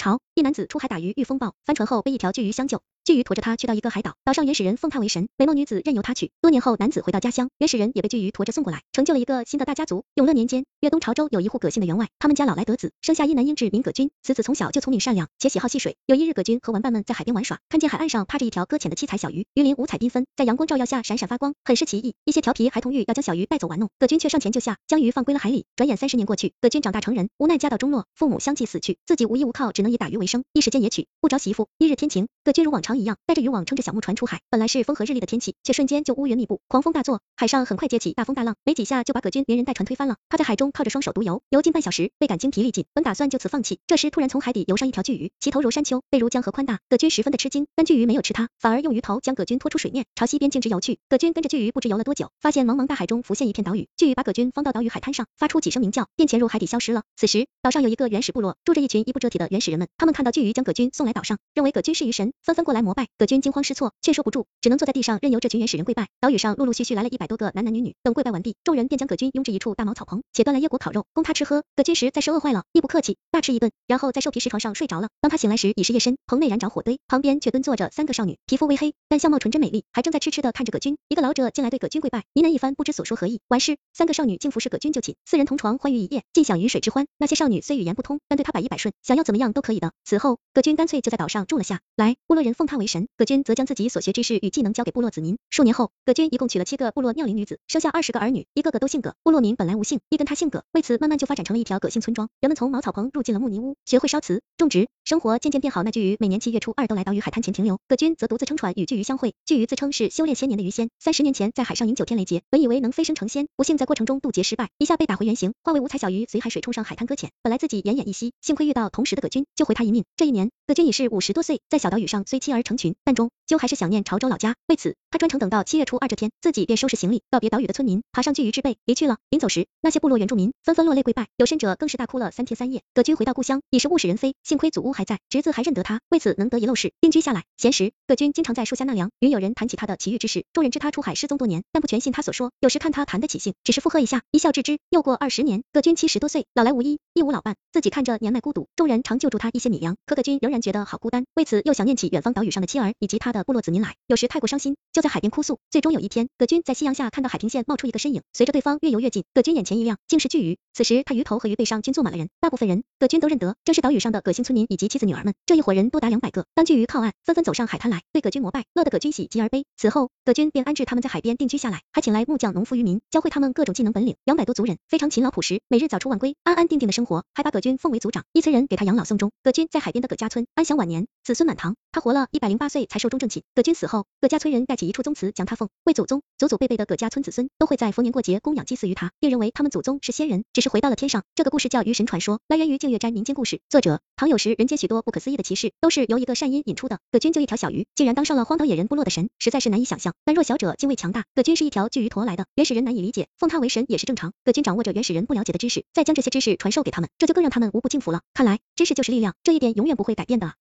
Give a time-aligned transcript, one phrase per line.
[0.00, 2.80] 朝一男子出海打鱼遇风暴，翻船后被一条巨鱼相救。
[3.02, 6.30] 巨鱼驮着他去到一个海岛，岛上原始人奉他为神，美貌女子任由他娶。
[6.42, 10.04] 多年后，男子回到家乡，原始人也被巨鱼驮着送过来，成就了一个新的大家族。
[10.14, 14.10] 永乐年间，粤东潮州有一户葛姓的员外，他们家老来得子，生下一男婴智名葛军。
[14.22, 15.96] 此子从小就聪明善良，且喜好戏水。
[16.04, 22.14] 有一日，葛军和玩伴们在海边玩耍，看见海岸上趴着一条搁浅的七彩小鱼，鱼鳞五彩缤纷，在阳光照耀下闪闪发光，很是奇异。
[22.24, 25.64] 一些调皮孩童欲要将小鱼带走玩弄，葛军却上前救下，将鱼放归了海里。
[25.74, 31.68] 转眼三十年过去，葛军长大成人，无奈家道中落，父母相继死去，自己无依无靠，只能以打鱼为生，一时间也娶不着媳妇。
[31.78, 34.40] 一日天晴，葛军如往常一样，带着渔网撑着小木船出海。
[34.50, 40.16] 本来是风和日丽的天气，却瞬间就乌云密布，狂风大作，海上很快接起大风大浪，没几下就把葛军连人带船推翻了。
[40.28, 43.78] 他在海中靠着双手独游，游近半小时，倍感精疲力尽，本打算就此放弃。
[43.86, 46.80] 这时突然从海底游上一条巨鱼，其头如山丘，背如江河宽大。
[46.88, 50.98] 葛军十分的吃惊，但巨鱼没有吃他，反而用鱼头将葛军拖出水面，朝西边径直游去。
[51.08, 57.02] 葛军跟着巨鱼不知游了多久，发现茫茫大海中浮现一片岛屿，巨鱼把葛军放到岛屿海滩上，发出几声鸣叫，便潜入海底消失了。
[57.16, 63.08] 此时岛上有一个原始部落，住着一群衣不遮体的原始人们，他们看到巨鱼将葛军送来岛上，认为葛军是鱼神，纷纷过来膜拜。
[63.18, 65.18] 葛军惊慌失措，劝说不住，只能坐在地上。
[65.22, 67.94] 任由这群原始人跪拜，岛屿上陆陆续续来了一百多个男男女女。
[68.02, 71.64] 等跪拜完毕，众人便将葛军拥至一处大茅草棚，且端来椰果烤肉供他吃喝。
[71.76, 75.08] 葛军实在是饿坏了，亦不客气，大吃一顿，然后在兽皮石床上睡着了。
[75.20, 80.96] 当他醒来时，已是夜深，棚内燃着火堆，旁边却蹲坐着三个少女，皮肤微黑，但相貌纯真美丽，还正在痴痴的看着葛军。
[81.08, 83.40] 一个老者进来对葛军跪拜，呢喃一番，不知所说何意。
[83.48, 87.06] 完事，三个少女竟服侍葛军就寝，四人同床欢愉一夜，尽享鱼水之欢。
[87.18, 89.92] 那些少女虽语言不通，但对他百依百顺，想要怎么样都可以的。
[90.04, 95.36] 此后，葛军干脆就在岛上住了下来，部落人奉他为神，葛军则将自己所学知识与技能交给部落子民。
[95.50, 95.90] 数年后。
[96.06, 99.14] 葛军一共娶了七个部落妙龄女子，生下二十个儿女，一个个都姓葛。
[99.22, 102.28] 部落民本来无姓，一跟他姓葛，为此慢慢就发展成了一条葛姓村庄。
[102.40, 105.82] 人们从茅草棚入进了木泥屋，学会烧瓷、种植，生活渐渐变好。
[105.82, 109.34] 那巨鱼每年七月初二都来岛屿海滩前停留，葛军则独自撑船与巨鱼相会。
[109.44, 117.30] 巨鱼自称是修炼千年的鱼仙，三十年前在海上饮酒天雷劫，本以为能飞升成仙，不幸在过程中渡劫失败，一下被打回原形，化为五彩小鱼，随海水冲上海滩搁浅。
[117.42, 120.04] 本来自己奄奄一息，幸亏遇到同时的葛军，救回他一命。
[120.16, 124.54] 这一年，葛军已是五十多岁，在小岛屿上虽妻儿而成群，但终究还是想念潮州老家。
[124.66, 126.70] 为此，他专程等到七月初二这天，自己。
[126.70, 129.16] 便收拾行李，告别岛屿的村民，爬上巨鱼之背，离去了。
[129.28, 132.82] 临走时，那些部落原住民纷纷落泪跪拜，有甚者更是大哭了三天三夜。
[132.94, 137.42] 葛军回到故乡，已是物是人非，幸亏祖屋还在，侄子还认得他，为此能得以陋室，定居下来。
[137.56, 142.52] 闲时，葛军经常在树下纳凉，与友人谈起他的奇遇之事，众人知他出海失踪多年，但不全信他所说。
[142.60, 144.78] 有时看他谈得起兴，只是附和一下，一笑置之。
[144.90, 155.58] 又过二十年，葛军七十多岁，老来无依，亦无老伴，自己看着年迈孤独，众人常救助他一些米粮，可葛军仍然觉得好孤单，为此又想念起远方岛屿上的妻儿以及他的部落子民来，有时太过伤心，就在海边哭诉。
[155.70, 160.58] 最终有一天，葛军在夕阳下看到海平线冒出一个身影，随着对方越游越近，葛军眼前一亮，竟是巨鱼。
[160.72, 165.34] 此时他鱼头和鱼背上均坐满了人，大部分人葛军都认得，正是岛屿上的葛姓村民以及妻子女儿们。
[165.46, 166.46] 这一伙人多达两百个。
[166.54, 169.64] 当巨鱼靠岸，纷纷走上海滩来，对葛军膜拜，乐得葛军喜极而悲。
[169.76, 174.16] 此后，葛军便安置他们在海边定居下来，还请来木匠、农夫、渔民，教会他们各种技能本领。
[174.24, 179.30] 两百多族人非常勤劳朴实，每日早出晚归，安安定定的生活，还把葛军奉为族长，一村人给他养老送终。
[179.42, 181.74] 葛军在海边的葛家村安享晚年，子孙满堂。
[181.92, 183.42] 他活了一百零八岁才寿终正寝。
[183.54, 191.22] 葛军死后，葛家村人盖起一处宗祠，将他奉为祖宗，祖祖辈辈的葛家村子孙都会在逢年过节供养祭祀于他，并认为他们祖宗是仙人，只是回到了天上。
[191.36, 193.60] 这个故事叫鱼神传说，来源于净月斋民间故事。
[193.68, 196.98] 作者唐有时，人间许多不可思议的奇事都是由一个善因引出的。
[197.12, 200.12] 葛军就一条小鱼，竟然当上了荒岛野人部落的神，实在是难以想象。
[200.24, 204.32] 但弱小者敬畏强大，葛军是一条巨鱼驮来的，原始人难以理解，奉他为神也是正常。
[204.44, 208.22] 葛军掌握着原始人不了解的知识，再将这些知识传授给他们，这就更让他们无不敬服了。
[208.34, 210.54] 看来知识就是力量，这一点永远不会改变的。